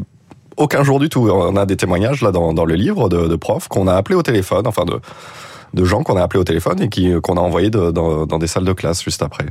aucun 0.58 0.84
jour 0.84 1.00
du 1.00 1.10
tout. 1.10 1.30
On 1.30 1.56
a 1.56 1.66
des 1.66 1.78
témoignages 1.78 2.22
là 2.22 2.32
dans, 2.32 2.66
le 2.66 2.76
livre 2.76 3.10
de, 3.10 3.28
de 3.28 3.36
profs 3.36 3.68
qu'on 3.68 3.88
a 3.88 3.96
appelés 3.96 4.16
au 4.16 4.24
téléphone, 4.24 4.68
enfin 4.68 4.86
de 4.86 5.00
de 5.76 5.86
gens 5.86 6.04
qu'on 6.04 6.18
a 6.18 6.24
appelés 6.24 6.40
au 6.40 6.44
téléphone 6.44 6.82
et 6.82 6.90
qui 6.90 7.14
qu'on 7.22 7.38
a 7.38 7.42
envoyés 7.42 7.70
dans, 7.70 7.92
dans, 8.26 8.40
des 8.40 8.48
salles 8.48 8.66
de 8.66 8.74
classe 8.74 9.04
juste 9.04 9.22
après. 9.22 9.46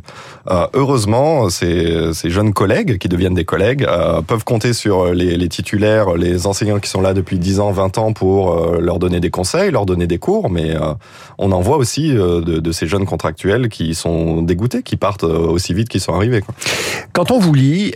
Euh, 0.51 0.67
heureusement, 0.75 1.49
ces, 1.51 2.13
ces, 2.13 2.31
jeunes 2.31 2.53
collègues 2.53 2.99
qui 2.99 3.09
deviennent 3.09 3.35
des 3.35 3.45
collègues 3.45 3.85
euh, 3.85 4.23
peuvent 4.23 4.45
compter 4.45 4.73
sur 4.73 5.13
les, 5.13 5.37
les, 5.37 5.49
titulaires, 5.49 6.15
les 6.15 6.47
enseignants 6.47 6.81
qui 6.81 6.89
sont 6.89 7.01
là 7.01 7.15
depuis 7.15 7.39
10 7.39 7.61
ans, 7.61 7.71
20 7.71 7.99
ans 7.99 8.13
pour 8.13 8.53
euh, 8.53 8.81
leur 8.81 8.99
donner 8.99 9.21
des 9.21 9.31
conseils, 9.31 9.71
leur 9.71 9.87
donner 9.87 10.07
des 10.07 10.19
cours, 10.19 10.51
mais 10.51 10.75
euh, 10.75 10.95
on 11.39 11.53
en 11.53 11.61
voit 11.61 11.77
aussi 11.77 12.17
euh, 12.17 12.41
de, 12.41 12.73
ces 12.73 12.87
jeunes 12.87 13.07
contractuels 13.07 13.69
qui 13.69 13.95
sont 13.95 14.43
dégoûtés, 14.43 14.83
qui 14.83 14.97
partent 14.97 15.25
aussi 15.25 15.75
vite 15.75 15.89
qu'ils 15.89 16.01
sont 16.01 16.15
arrivés. 16.15 16.43
Quand 17.13 17.31
on 17.31 17.39
vous 17.39 17.55
lit, 17.55 17.93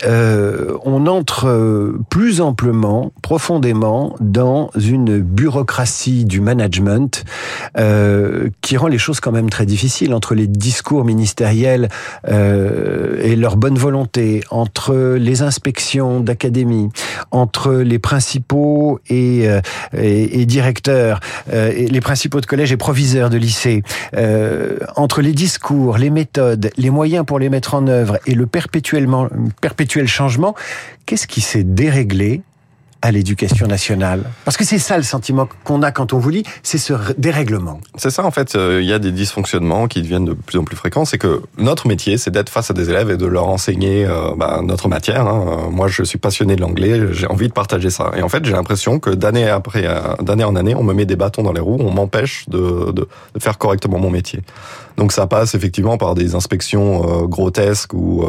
on 0.85 1.07
entre 1.07 1.93
plus 2.09 2.41
amplement, 2.41 3.13
profondément 3.23 4.15
dans 4.21 4.71
une 4.77 5.19
bureaucratie 5.21 6.25
du 6.25 6.41
management. 6.41 7.25
Euh, 7.77 8.18
euh, 8.19 8.51
qui 8.61 8.77
rend 8.77 8.89
les 8.89 8.99
choses 8.99 9.21
quand 9.21 9.33
même 9.33 9.51
très 9.51 9.67
difficiles 9.67 10.13
entre 10.15 10.35
les 10.35 10.47
discours 10.47 11.05
ministériels 11.05 11.89
euh, 12.29 13.21
et 13.23 13.37
leur 13.37 13.57
bonne 13.57 13.79
volonté, 13.79 14.43
entre 14.51 15.17
les 15.19 15.43
inspections 15.43 16.21
d'académie, 16.21 16.89
entre 17.31 17.73
les 17.73 17.99
principaux 17.99 19.01
et, 19.09 19.49
euh, 19.49 19.61
et, 19.95 20.47
directeurs, 20.47 21.21
et 21.53 21.87
les 21.87 22.01
principaux 22.01 22.41
de 22.41 22.47
collège 22.47 22.73
et 22.73 22.77
proviseurs 22.77 23.31
de 23.31 23.37
lycée, 23.37 23.83
entre 24.97 25.21
les 25.21 25.33
discours, 25.33 25.99
les 25.99 26.11
méthodes, 26.11 26.71
les 26.77 26.91
moyens 26.91 27.25
pour 27.25 27.39
les 27.39 27.49
mettre 27.49 27.75
en 27.75 27.87
œuvre 27.87 28.19
et 28.27 28.35
le 28.35 28.47
perpétuellement, 28.47 29.29
perpétuel 29.61 30.07
changement, 30.07 30.55
qu'est-ce 31.07 31.27
qui 31.27 31.41
s'est 31.41 31.65
déréglé 31.65 32.43
à 33.03 33.13
l'éducation 33.13 33.67
nationale 33.67 34.23
Parce 34.45 34.57
que 34.57 34.65
c'est 34.65 34.79
ça 34.79 34.97
le 34.97 35.03
sentiment 35.03 35.49
qu'on 35.65 35.83
a 35.83 35.93
quand 35.93 36.13
on 36.13 36.19
vous 36.19 36.31
lit, 36.31 36.43
c'est 36.63 36.79
ce 36.79 36.95
dérèglement. 37.17 37.81
C'est 37.97 38.11
ça 38.11 38.25
en 38.25 38.31
fait, 38.31 38.55
euh, 38.57 38.81
il 38.83 38.89
y 38.89 38.93
a 38.93 38.99
des 38.99 39.13
dysfonctionnements 39.13 39.87
qui 39.87 40.03
deviennent 40.03 40.25
de 40.25 40.33
plus 40.33 40.59
en 40.59 40.65
plus 40.65 40.77
fréquents. 40.77 41.05
C'est 41.05 41.19
que 41.19 41.43
notre 41.59 41.87
métier, 41.87 42.19
c'est 42.19 42.31
d'être 42.31 42.49
face 42.49 42.71
à 42.71 42.75
des 42.75 42.91
élèves 42.91 43.11
et 43.11 43.17
de 43.17 43.27
leur 43.27 43.49
enseigner 43.49 44.05
euh, 44.05 44.35
bah, 44.37 44.61
notre 44.63 44.89
matière. 44.89 45.27
Hein. 45.27 45.45
Euh, 45.47 45.71
moi, 45.71 45.89
je 45.89 46.03
suis 46.03 46.19
passionné 46.19 46.57
de 46.57 46.61
l'anglais, 46.61 47.13
j'ai 47.13 47.27
envie 47.27 47.49
de 47.49 47.53
partager 47.53 47.91
ça. 47.91 48.11
Et 48.17 48.23
en 48.23 48.29
fait, 48.29 48.45
j'ai 48.45 48.53
l'impression 48.53 48.99
que 48.99 49.11
d'année 49.11 49.49
après, 49.49 49.87
d'année 50.21 50.45
en 50.45 50.57
année, 50.57 50.75
on 50.75 50.83
me 50.83 50.93
met 50.93 51.07
des 51.07 51.17
bâtons 51.17 51.43
dans 51.43 51.53
les 51.53 51.61
roues, 51.61 51.79
on 51.81 51.93
m'empêche 51.93 52.49
de, 52.49 52.93
de, 52.93 53.09
de, 53.35 53.41
faire 53.41 53.59
correctement 53.59 53.99
mon 53.99 54.11
métier. 54.11 54.41
Donc 54.97 55.13
ça 55.13 55.27
passe 55.27 55.55
effectivement 55.55 55.97
par 55.97 56.15
des 56.15 56.35
inspections 56.35 57.27
grotesques 57.27 57.95
où 57.95 58.25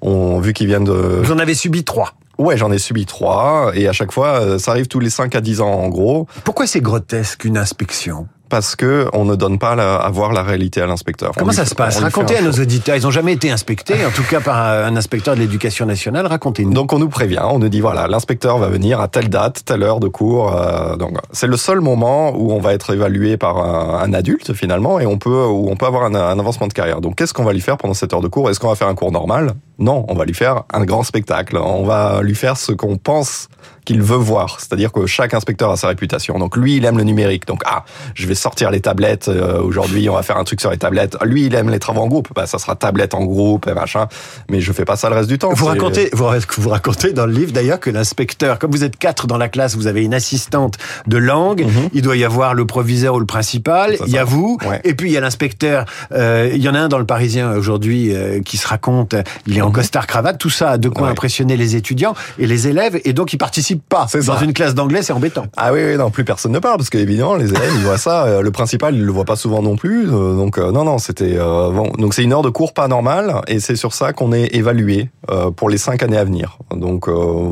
on 0.00 0.38
vu 0.38 0.52
qu'ils 0.52 0.68
viennent 0.68 0.84
de. 0.84 0.92
Vous 0.92 1.32
en 1.32 1.38
avez 1.38 1.54
subi 1.54 1.84
trois. 1.84 2.14
Ouais, 2.38 2.56
j'en 2.56 2.72
ai 2.72 2.78
subi 2.78 3.06
trois, 3.06 3.70
et 3.74 3.88
à 3.88 3.92
chaque 3.92 4.12
fois, 4.12 4.40
euh, 4.40 4.58
ça 4.58 4.72
arrive 4.72 4.88
tous 4.88 5.00
les 5.00 5.10
5 5.10 5.34
à 5.34 5.40
10 5.40 5.60
ans 5.60 5.72
en 5.72 5.88
gros. 5.88 6.26
Pourquoi 6.44 6.66
c'est 6.66 6.80
grotesque 6.80 7.44
une 7.44 7.56
inspection? 7.56 8.26
Parce 8.50 8.76
que 8.76 9.08
on 9.12 9.24
ne 9.24 9.34
donne 9.34 9.58
pas 9.58 9.72
à 9.72 10.10
voir 10.10 10.32
la 10.32 10.42
réalité 10.42 10.80
à 10.80 10.86
l'inspecteur. 10.86 11.32
Comment 11.36 11.50
ça 11.50 11.64
se 11.64 11.74
passe? 11.74 11.98
Racontez 11.98 12.36
à 12.36 12.42
nos 12.42 12.52
auditeurs. 12.52 12.94
Ils 12.94 13.02
n'ont 13.02 13.10
jamais 13.10 13.32
été 13.32 13.50
inspectés, 13.50 14.04
en 14.06 14.10
tout 14.10 14.22
cas 14.22 14.40
par 14.40 14.58
un 14.58 14.94
inspecteur 14.96 15.34
de 15.34 15.40
l'éducation 15.40 15.86
nationale. 15.86 16.26
Racontez-nous. 16.26 16.72
Donc 16.72 16.92
on 16.92 16.98
nous 16.98 17.08
prévient, 17.08 17.42
on 17.42 17.58
nous 17.58 17.70
dit 17.70 17.80
voilà, 17.80 18.06
l'inspecteur 18.06 18.58
va 18.58 18.68
venir 18.68 19.00
à 19.00 19.08
telle 19.08 19.28
date, 19.28 19.64
telle 19.64 19.82
heure 19.82 19.98
de 19.98 20.08
cours. 20.08 20.54
Euh, 20.54 20.94
donc 20.96 21.16
c'est 21.32 21.46
le 21.46 21.56
seul 21.56 21.80
moment 21.80 22.32
où 22.36 22.52
on 22.52 22.60
va 22.60 22.74
être 22.74 22.92
évalué 22.92 23.36
par 23.38 23.58
un, 23.58 24.12
adulte 24.12 24.52
finalement 24.52 25.00
et 25.00 25.06
on 25.06 25.18
peut 25.18 25.46
où 25.46 25.68
on 25.70 25.74
peut 25.74 25.86
avoir 25.86 26.04
un, 26.04 26.14
un 26.14 26.38
avancement 26.38 26.68
de 26.68 26.74
carrière. 26.74 27.00
Donc 27.00 27.16
qu'est-ce 27.16 27.34
qu'on 27.34 27.44
va 27.44 27.52
lui 27.54 27.62
faire 27.62 27.78
pendant 27.78 27.94
cette 27.94 28.12
heure 28.12 28.20
de 28.20 28.28
cours? 28.28 28.50
Est-ce 28.50 28.60
qu'on 28.60 28.68
va 28.68 28.76
faire 28.76 28.88
un 28.88 28.94
cours 28.94 29.10
normal? 29.10 29.54
Non, 29.78 30.04
on 30.08 30.14
va 30.14 30.24
lui 30.24 30.34
faire 30.34 30.64
un 30.72 30.84
grand 30.84 31.02
spectacle. 31.02 31.56
On 31.56 31.84
va 31.84 32.22
lui 32.22 32.34
faire 32.34 32.56
ce 32.56 32.72
qu'on 32.72 32.96
pense 32.96 33.48
qu'il 33.84 34.02
veut 34.02 34.16
voir. 34.16 34.60
C'est-à-dire 34.60 34.92
que 34.92 35.06
chaque 35.06 35.34
inspecteur 35.34 35.70
a 35.70 35.76
sa 35.76 35.88
réputation. 35.88 36.38
Donc 36.38 36.56
lui, 36.56 36.76
il 36.76 36.84
aime 36.84 36.96
le 36.96 37.04
numérique. 37.04 37.46
Donc 37.46 37.62
ah, 37.66 37.84
je 38.14 38.26
vais 38.26 38.34
sortir 38.34 38.70
les 38.70 38.80
tablettes 38.80 39.28
euh, 39.28 39.60
aujourd'hui. 39.60 40.08
On 40.08 40.14
va 40.14 40.22
faire 40.22 40.38
un 40.38 40.44
truc 40.44 40.60
sur 40.60 40.70
les 40.70 40.78
tablettes. 40.78 41.16
Lui, 41.24 41.46
il 41.46 41.54
aime 41.54 41.70
les 41.70 41.78
travaux 41.78 42.00
en 42.00 42.08
groupe. 42.08 42.28
Bah 42.34 42.46
ça 42.46 42.58
sera 42.58 42.76
tablette 42.76 43.14
en 43.14 43.24
groupe 43.24 43.66
et 43.66 43.74
machin. 43.74 44.06
Mais 44.48 44.60
je 44.60 44.72
fais 44.72 44.84
pas 44.84 44.96
ça 44.96 45.08
le 45.10 45.16
reste 45.16 45.28
du 45.28 45.38
temps. 45.38 45.52
Vous 45.52 45.66
racontez, 45.66 46.08
vous, 46.12 46.26
vous 46.58 46.68
racontez 46.68 47.12
dans 47.12 47.26
le 47.26 47.32
livre 47.32 47.52
d'ailleurs 47.52 47.80
que 47.80 47.90
l'inspecteur, 47.90 48.58
comme 48.58 48.70
vous 48.70 48.84
êtes 48.84 48.96
quatre 48.96 49.26
dans 49.26 49.38
la 49.38 49.48
classe, 49.48 49.76
vous 49.76 49.86
avez 49.86 50.02
une 50.02 50.14
assistante 50.14 50.78
de 51.06 51.18
langue. 51.18 51.64
Mhm. 51.64 51.90
Il 51.92 52.02
doit 52.02 52.16
y 52.16 52.24
avoir 52.24 52.54
le 52.54 52.66
proviseur 52.66 53.14
ou 53.14 53.20
le 53.20 53.26
principal. 53.26 53.96
Il 54.06 54.12
y 54.12 54.18
a 54.18 54.24
vous. 54.24 54.58
Et 54.84 54.94
puis 54.94 55.10
il 55.10 55.12
y 55.12 55.16
a 55.16 55.20
l'inspecteur. 55.20 55.84
Euh, 56.12 56.50
il 56.54 56.62
y 56.62 56.68
en 56.68 56.74
a 56.74 56.80
un 56.80 56.88
dans 56.88 56.98
le 56.98 57.06
Parisien 57.06 57.52
aujourd'hui 57.52 58.14
euh, 58.14 58.40
qui 58.40 58.56
se 58.56 58.66
raconte. 58.66 59.14
Il 59.46 59.58
est 59.58 59.62
en 59.64 59.68
mhm. 59.68 59.72
costard 59.72 60.06
cravate. 60.06 60.38
Tout 60.38 60.50
ça 60.50 60.70
a 60.70 60.78
de 60.78 60.88
quoi 60.88 61.08
impressionner 61.08 61.56
les 61.56 61.76
étudiants 61.76 62.14
et 62.38 62.46
les 62.46 62.68
élèves. 62.68 63.00
Et 63.04 63.12
donc 63.12 63.32
il 63.32 63.38
participe 63.38 63.82
pas. 63.88 64.06
Dans 64.26 64.38
une 64.38 64.52
classe 64.52 64.74
d'anglais, 64.74 65.02
c'est 65.02 65.12
embêtant. 65.12 65.46
Ah 65.56 65.72
oui, 65.72 65.80
oui, 65.84 65.96
non, 65.96 66.10
plus 66.10 66.24
personne 66.24 66.52
ne 66.52 66.58
parle 66.58 66.76
parce 66.76 66.90
qu'évidemment, 66.90 67.34
les 67.34 67.50
élèves, 67.50 67.72
ils 67.76 67.82
voient 67.82 67.98
ça. 67.98 68.24
Euh, 68.24 68.42
le 68.42 68.50
principal, 68.50 68.94
il 68.94 69.04
le 69.04 69.12
voit 69.12 69.24
pas 69.24 69.36
souvent 69.36 69.62
non 69.62 69.76
plus. 69.76 70.08
Euh, 70.08 70.36
donc 70.36 70.58
euh, 70.58 70.70
non, 70.72 70.84
non, 70.84 70.98
c'était 70.98 71.36
bon. 71.36 71.90
Donc 71.98 72.14
c'est 72.14 72.22
une 72.22 72.32
heure 72.32 72.42
de 72.42 72.50
cours 72.50 72.74
pas 72.74 72.88
normale 72.88 73.40
et 73.48 73.60
c'est 73.60 73.76
sur 73.76 73.92
ça 73.94 74.12
qu'on 74.12 74.32
est 74.32 74.54
évalué 74.54 75.10
pour 75.56 75.68
les 75.68 75.78
cinq 75.78 76.02
années 76.02 76.18
à 76.18 76.24
venir. 76.24 76.58
Donc 76.74 77.08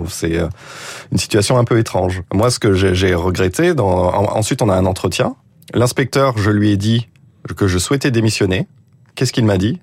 c'est 0.08 0.38
une 1.10 1.18
situation 1.18 1.58
un 1.58 1.64
peu 1.64 1.78
étrange. 1.78 2.22
Moi, 2.32 2.50
ce 2.50 2.58
que 2.58 2.74
j'ai 2.74 3.14
regretté, 3.14 3.74
dans... 3.74 3.88
ensuite 3.88 4.62
on 4.62 4.68
a 4.68 4.74
un 4.74 4.86
entretien. 4.86 5.34
L'inspecteur, 5.74 6.36
je 6.36 6.50
lui 6.50 6.70
ai 6.70 6.76
dit 6.76 7.08
que 7.56 7.66
je 7.66 7.78
souhaitais 7.78 8.10
démissionner. 8.10 8.66
Qu'est-ce 9.14 9.32
qu'il 9.32 9.44
m'a 9.44 9.58
dit? 9.58 9.80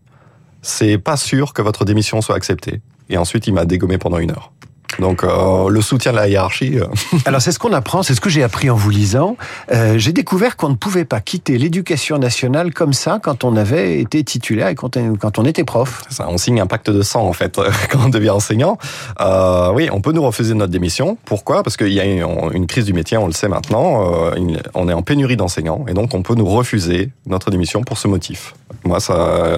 C'est 0.62 0.98
pas 0.98 1.18
sûr 1.18 1.54
que 1.54 1.62
votre 1.62 1.86
démission 1.86 2.22
soit 2.22 2.36
acceptée. 2.36 2.82
Et 3.10 3.18
ensuite, 3.18 3.48
il 3.48 3.54
m'a 3.54 3.66
dégommé 3.66 3.98
pendant 3.98 4.18
une 4.18 4.32
heure. 4.32 4.52
Donc 4.98 5.24
euh, 5.24 5.70
le 5.70 5.82
soutien 5.82 6.12
de 6.12 6.18
la 6.18 6.28
hiérarchie. 6.28 6.80
Euh. 6.80 6.88
Alors 7.26 7.42
c'est 7.42 7.52
ce 7.52 7.60
qu'on 7.60 7.74
apprend, 7.74 8.04
c'est 8.04 8.16
ce 8.16 8.22
que 8.22 8.30
j'ai 8.30 8.44
appris 8.44 8.70
en 8.70 8.76
vous 8.76 8.90
lisant. 8.90 9.38
Euh, 9.72 9.98
j'ai 9.98 10.12
découvert 10.12 10.58
qu'on 10.58 10.70
ne 10.70 10.76
pouvait 10.76 11.06
pas 11.06 11.22
quitter 11.22 11.58
l'éducation 11.58 12.18
nationale 12.18 12.74
comme 12.74 12.94
ça 12.94 13.20
quand 13.22 13.44
on 13.44 13.56
avait 13.56 14.00
été 14.00 14.24
titulaire 14.24 14.68
et 14.70 14.76
quand, 14.76 14.98
on 14.98 15.46
était 15.46 15.64
prof. 15.64 16.04
Ça, 16.10 16.28
on 16.30 16.38
signe 16.38 16.60
un 16.60 16.68
pacte 16.68 16.90
de 16.90 17.02
sang 17.02 17.28
en 17.28 17.34
fait 17.34 17.60
quand 17.92 18.06
on 18.06 18.10
devient 18.10 18.32
enseignant. 18.32 18.78
Euh, 19.22 19.72
oui, 19.74 19.90
on 19.92 20.02
peut 20.02 20.12
nous 20.12 20.24
refuser 20.24 20.54
notre 20.54 20.72
démission. 20.72 21.18
Pourquoi? 21.26 21.64
Parce 21.64 21.78
qu'il 21.78 21.94
y 21.94 22.00
a 22.00 22.06
une, 22.06 22.26
une, 22.54 22.68
crise 22.68 22.86
du 22.86 22.94
métier, 22.94 23.18
on 23.18 23.28
le 23.28 23.34
sait 23.34 23.48
maintenant. 23.48 24.32
Euh, 24.32 24.32
on 24.74 24.90
est 24.90 24.94
en 24.94 25.02
pénurie 25.02 25.38
d'enseignants 25.38 25.86
et 25.88 25.94
donc 25.94 26.14
on 26.14 26.24
peut 26.24 26.36
nous 26.36 26.48
refuser 26.48 27.12
notre 27.28 27.52
démission 27.52 27.84
pour 27.84 27.98
ce 27.98 28.08
motif. 28.08 28.54
Moi, 28.90 28.98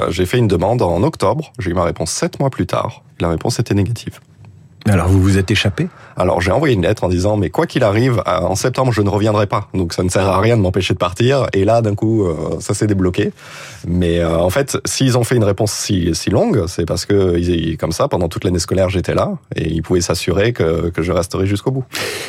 j'ai 0.10 0.26
fait 0.26 0.40
une 0.40 0.50
demande 0.50 0.82
en 0.82 1.04
octobre. 1.04 1.54
J'ai 1.58 1.72
eu 1.72 1.74
ma 1.74 1.86
réponse 1.86 2.12
sept 2.12 2.38
mois 2.42 2.50
plus 2.50 2.68
tard. 2.68 3.02
La 3.22 3.30
réponse 3.30 3.60
était 3.60 3.74
négative. 3.74 4.20
Alors 4.90 5.08
vous 5.08 5.22
vous 5.22 5.38
êtes 5.38 5.50
échappé? 5.50 5.88
Alors 6.18 6.42
j'ai 6.42 6.52
envoyé 6.52 6.76
une 6.76 6.84
lettre 6.84 7.04
en 7.04 7.10
disant 7.10 7.38
mais 7.38 7.50
quoi 7.50 7.68
qu'il 7.68 7.84
arrive 7.84 8.22
en 8.26 8.56
septembre 8.56 8.92
je 8.92 9.02
ne 9.02 9.10
reviendrai 9.10 9.48
pas 9.48 9.68
donc 9.74 9.94
ça 9.94 10.04
ne 10.04 10.10
sert 10.10 10.28
à 10.28 10.40
rien 10.40 10.58
de 10.58 10.62
m'empêcher 10.62 10.94
de 10.94 11.00
partir 11.00 11.48
et 11.54 11.66
là 11.66 11.82
d'un 11.82 11.96
coup 11.96 12.26
euh, 12.26 12.58
ça 12.60 12.74
s'est 12.74 12.88
débloqué 12.88 13.32
mais 13.88 14.20
euh, 14.20 14.38
en 14.38 14.50
fait 14.50 14.78
s'ils 14.86 15.18
ont 15.18 15.24
fait 15.24 15.36
une 15.36 15.44
réponse 15.44 15.72
si, 15.72 16.14
si 16.14 16.30
longue 16.30 16.66
c'est 16.68 16.86
parce 16.86 17.06
que 17.06 17.76
comme 17.76 17.92
ça 17.92 18.08
pendant 18.08 18.28
toute 18.28 18.44
l'année 18.44 18.60
scolaire 18.60 18.90
j'étais 18.90 19.14
là 19.14 19.34
et 19.56 19.68
ils 19.68 19.82
pouvaient 19.82 20.02
s'assurer 20.02 20.54
que, 20.54 20.90
que 20.90 21.02
je 21.02 21.12
resterai 21.12 21.46
jusqu'au 21.46 21.72
bout. 21.72 21.86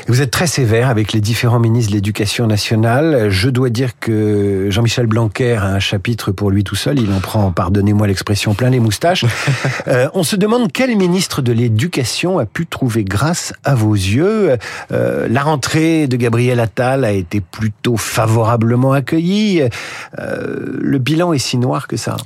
Vous 0.09 0.21
êtes 0.21 0.31
très 0.31 0.47
sévère 0.47 0.89
avec 0.89 1.13
les 1.13 1.21
différents 1.21 1.61
ministres 1.61 1.91
de 1.93 1.97
l'éducation 1.97 2.47
nationale. 2.47 3.31
Je 3.31 3.49
dois 3.49 3.71
dire 3.71 3.99
que 3.99 4.69
Jean-Michel 4.71 5.07
Blanquer 5.07 5.55
a 5.55 5.67
un 5.67 5.79
chapitre 5.79 6.33
pour 6.33 6.51
lui 6.51 6.65
tout 6.65 6.75
seul. 6.75 6.99
Il 6.99 7.13
en 7.13 7.21
prend, 7.21 7.53
pardonnez-moi 7.53 8.07
l'expression, 8.07 8.55
plein 8.55 8.71
les 8.71 8.81
moustaches. 8.81 9.25
euh, 9.89 10.09
on 10.15 10.23
se 10.23 10.37
demande 10.37 10.73
quel 10.73 10.97
ministre 10.97 11.43
de 11.43 11.53
l'éducation 11.53 12.39
a 12.39 12.47
pu 12.47 12.67
trouver 12.67 13.05
grâce 13.05 13.53
à 13.65 13.72
vos 13.75 13.95
yeux. 13.95 14.57
Euh, 14.93 15.29
la 15.29 15.43
rentrée 15.43 16.07
de 16.07 16.17
Gabriel 16.17 16.61
Attal 16.61 17.05
a 17.05 17.13
été 17.13 17.41
plutôt 17.41 17.97
favorablement 17.97 18.93
accueillie. 18.93 19.63
Euh, 20.19 20.79
le 20.81 20.99
bilan 20.99 21.33
est 21.33 21.39
si 21.39 21.59
noir 21.59 21.89
que 21.89 21.97
ça. 21.97 22.17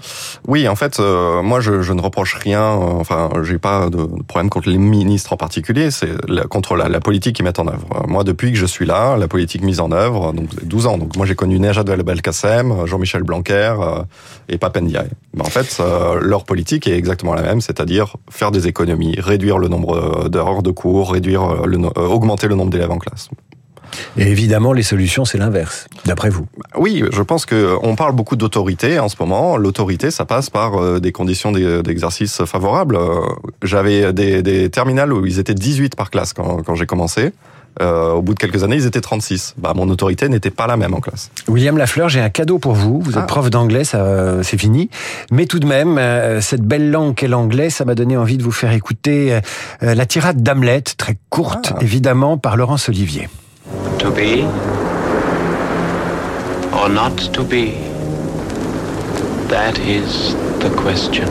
Oui, 0.47 0.69
en 0.69 0.77
fait, 0.77 1.01
euh, 1.01 1.43
moi 1.43 1.61
je, 1.61 1.93
ne 1.93 2.01
reproche 2.01 2.35
rien. 2.35 2.63
enfin, 2.63 3.31
j'ai 3.43 3.59
pas 3.59 3.89
de 3.89 4.09
problème 4.27 4.51
contre 4.51 4.69
les 4.69 4.79
ministres 4.79 5.33
en 5.33 5.37
particulier. 5.37 5.91
C'est 5.91 6.11
contre 6.49 6.77
la, 6.77 7.01
politique 7.01 7.37
qu'ils 7.37 7.45
mettent 7.45 7.59
en 7.59 7.69
œuvre. 7.69 8.05
Moi, 8.09 8.25
depuis 8.25 8.53
que 8.53 8.59
je 8.59 8.67
suis 8.67 8.87
là, 8.87 9.17
la 9.17 9.29
politique 9.29 9.63
mise 9.63 9.81
en 9.81 9.93
œuvre, 9.93 10.33
donc 10.33 10.49
12 10.65 10.87
ans. 10.87 10.99
Donc 10.99 11.17
moi, 11.17 11.27
j'ai 11.27 11.35
connu 11.35 11.59
Nejat 11.59 11.85
Belkacem, 11.85 12.87
Jean-Michel 12.87 13.23
Blanquer 13.23 13.75
et 14.49 14.59
Papendiaï. 14.59 15.09
Mais 15.35 15.43
en 15.43 15.51
fait, 15.51 15.81
leur 16.21 16.45
politique 16.45 16.87
est 16.87 16.97
exactement 16.97 17.35
la 17.35 17.43
même, 17.43 17.61
c'est-à-dire 17.61 18.17
faire 18.31 18.51
des 18.51 18.67
économies, 18.67 19.17
réduire 19.19 19.59
le 19.59 19.69
nombre 19.69 20.29
d'heures 20.29 20.63
de 20.63 20.71
cours, 20.71 21.13
réduire, 21.13 21.36
euh, 21.43 21.67
le, 21.67 21.79
euh, 21.79 22.07
augmenter 22.07 22.49
le 22.49 22.55
nombre 22.55 22.71
d'élèves 22.71 22.91
en 22.91 22.99
classe. 22.99 23.29
Et 24.19 24.29
évidemment, 24.29 24.73
les 24.73 24.83
solutions, 24.83 25.25
c'est 25.25 25.39
l'inverse, 25.39 25.87
d'après 26.05 26.29
vous. 26.29 26.47
Oui, 26.77 27.05
je 27.11 27.23
pense 27.23 27.47
que 27.47 27.77
on 27.83 27.95
parle 27.95 28.15
beaucoup 28.15 28.37
d'autorité 28.37 28.99
en 28.99 29.09
ce 29.09 29.17
moment. 29.19 29.57
L'autorité, 29.57 30.11
ça 30.11 30.25
passe 30.25 30.51
par 30.51 31.01
des 31.01 31.13
conditions 31.13 31.53
d'exercice 31.53 32.45
favorables. 32.45 32.99
J'avais 33.63 34.13
des, 34.13 34.43
des 34.43 34.69
terminales 34.71 35.13
où 35.13 35.25
ils 35.25 35.39
étaient 35.39 35.55
18 35.55 35.95
par 35.97 36.11
classe 36.11 36.33
quand, 36.33 36.63
quand 36.63 36.75
j'ai 36.75 36.85
commencé. 36.85 37.33
Euh, 37.83 38.13
au 38.13 38.23
bout 38.23 38.33
de 38.33 38.39
quelques 38.39 38.65
années, 38.65 38.77
ils 38.77 38.87
étaient 38.87 39.01
36. 39.01 39.55
Bah, 39.59 39.73
mon 39.75 39.89
autorité 39.91 40.29
n'était 40.29 40.51
pas 40.51 40.67
la 40.67 40.77
même 40.77 40.95
en 40.95 41.01
classe. 41.01 41.31
William 41.49 41.77
Lafleur, 41.77 42.09
j'ai 42.09 42.21
un 42.21 42.31
cadeau 42.31 42.59
pour 42.59 42.73
vous. 42.73 43.01
Vous 43.01 43.13
êtes 43.13 43.19
ah. 43.19 43.27
prof 43.27 43.51
d'anglais, 43.51 43.85
ça, 43.85 44.43
c'est 44.43 44.59
fini. 44.59 44.89
Mais 45.31 45.47
tout 45.47 45.59
de 45.59 45.67
même, 45.67 45.99
euh, 45.99 46.41
cette 46.41 46.63
belle 46.63 46.91
langue 46.91 47.15
qu'est 47.15 47.29
l'anglais, 47.29 47.69
ça 47.69 47.85
m'a 47.85 47.95
donné 47.95 48.17
envie 48.17 48.39
de 48.39 48.43
vous 48.43 48.53
faire 48.53 48.73
écouter 48.73 49.39
euh, 49.83 49.95
la 49.95 50.07
tirade 50.07 50.43
d'Hamlet, 50.43 50.83
très 50.97 51.19
courte, 51.29 51.73
ah. 51.75 51.83
évidemment, 51.83 52.39
par 52.39 52.57
Laurence 52.57 52.89
Olivier. 52.89 53.29
To 53.99 54.11
be 54.11 54.45
or 56.73 56.89
not 56.89 57.33
to 57.33 57.43
be, 57.43 57.75
that 59.49 59.79
is 59.79 60.35
the 60.61 60.71
question. 60.77 61.29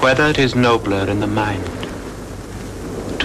Whether 0.00 0.30
it 0.30 0.38
is 0.38 0.54
nobler 0.54 1.08
in 1.10 1.18
the 1.18 1.26
mind 1.26 1.85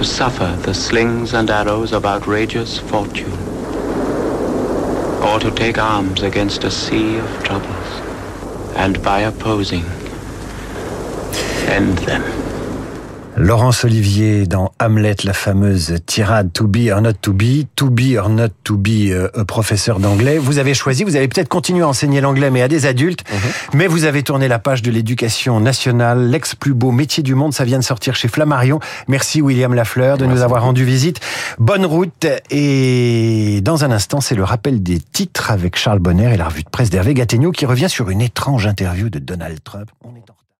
to 0.01 0.08
suffer 0.08 0.58
the 0.63 0.74
slings 0.74 1.36
and 1.36 1.51
arrows 1.51 1.91
of 1.93 2.08
outrageous 2.08 2.79
fortune, 2.79 3.38
or 5.22 5.39
to 5.39 5.51
take 5.55 5.77
arms 5.77 6.24
against 6.24 6.63
a 6.63 6.72
sea 6.72 7.17
of 7.17 7.43
troubles, 7.43 7.88
and 8.75 9.00
by 9.03 9.20
opposing, 9.20 9.86
end 11.67 12.00
them. 12.00 12.41
Laurence 13.38 13.86
Olivier 13.86 14.46
dans 14.46 14.74
Hamlet, 14.78 15.16
la 15.24 15.34
fameuse 15.34 15.96
tirade 16.06 16.52
To 16.54 16.68
be 16.68 16.92
or 16.92 17.02
not 17.02 17.14
to 17.22 17.34
be, 17.34 17.66
to 17.76 17.90
be 17.90 18.18
or 18.18 18.30
not 18.30 18.50
to 18.64 18.78
be, 18.78 19.10
euh, 19.10 19.30
professeur 19.46 20.00
d'anglais. 20.00 20.38
Vous 20.38 20.58
avez 20.58 20.74
choisi, 20.74 21.04
vous 21.04 21.16
avez 21.16 21.28
peut-être 21.28 21.48
continué 21.48 21.82
à 21.82 21.88
enseigner 21.88 22.20
l'anglais, 22.20 22.52
mais 22.52 22.62
à 22.62 22.68
des 22.68 22.86
adultes, 22.86 23.24
mhm. 23.32 23.40
mais 23.74 23.88
vous 23.88 24.04
avez 24.04 24.24
tourné 24.24 24.48
la 24.48 24.60
page 24.60 24.82
de 24.82 24.92
l'éducation 24.92 25.60
nationale, 25.60 26.30
l'ex 26.30 26.56
plus 26.56 26.74
beau 26.74 26.92
métier 26.92 27.24
du 27.24 27.34
monde, 27.34 27.54
ça 27.54 27.64
vient 27.64 27.80
de 27.80 27.84
sortir 27.84 28.16
chez 28.16 28.28
Flammarion. 28.28 28.80
Merci 29.08 29.42
William 29.42 29.74
Lafleur 29.74 30.18
de 30.18 30.26
nous 30.26 30.42
avoir 30.42 30.64
rendu 30.64 30.84
visite. 30.84 31.20
Bonne 31.58 31.86
route 31.86 32.28
et 32.50 33.62
dans 33.64 33.86
un 33.86 33.92
instant, 33.92 34.20
c'est 34.20 34.36
le 34.36 34.44
rappel 34.44 34.84
des 34.84 35.00
titres 35.00 35.52
avec 35.52 35.78
Charles 35.78 36.00
Bonner 36.00 36.34
et 36.34 36.38
la 36.38 36.50
revue 36.50 36.64
de 36.64 36.70
presse 36.70 36.90
d'Hervé 36.90 37.14
Gattegno 37.14 37.52
qui 37.52 37.66
revient 37.66 37.90
sur 37.90 38.10
une 38.10 38.22
étrange 38.22 38.68
interview 38.68 39.10
de 39.10 39.20
Donald 39.20 39.64
Trump. 39.64 39.90
On 40.04 40.10
est 40.10 40.30
en 40.30 40.41